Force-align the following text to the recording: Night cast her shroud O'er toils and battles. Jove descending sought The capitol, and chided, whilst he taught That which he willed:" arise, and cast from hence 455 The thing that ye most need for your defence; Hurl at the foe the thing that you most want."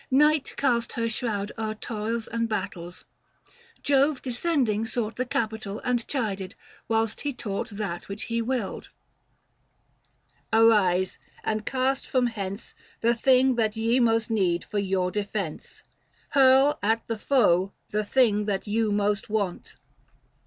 Night 0.09 0.55
cast 0.57 0.93
her 0.93 1.07
shroud 1.07 1.51
O'er 1.59 1.75
toils 1.75 2.27
and 2.27 2.49
battles. 2.49 3.05
Jove 3.83 4.19
descending 4.19 4.83
sought 4.83 5.15
The 5.15 5.27
capitol, 5.27 5.79
and 5.83 6.07
chided, 6.07 6.55
whilst 6.87 7.21
he 7.21 7.31
taught 7.31 7.69
That 7.69 8.09
which 8.09 8.23
he 8.23 8.41
willed:" 8.41 8.89
arise, 10.51 11.19
and 11.43 11.67
cast 11.67 12.07
from 12.07 12.25
hence 12.25 12.73
455 13.01 13.01
The 13.15 13.21
thing 13.21 13.55
that 13.57 13.77
ye 13.77 13.99
most 13.99 14.31
need 14.31 14.65
for 14.65 14.79
your 14.79 15.11
defence; 15.11 15.83
Hurl 16.29 16.79
at 16.81 17.07
the 17.07 17.19
foe 17.19 17.71
the 17.91 18.03
thing 18.03 18.45
that 18.45 18.65
you 18.65 18.91
most 18.91 19.29
want." 19.29 19.75